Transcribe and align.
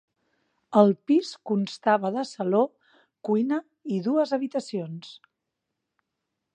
El 0.79 0.87
pis 1.09 1.33
constava 1.49 2.11
de 2.17 2.23
saló, 2.29 2.63
cuina 3.29 3.61
i 3.97 4.01
dues 4.09 4.35
habitacions. 4.39 5.15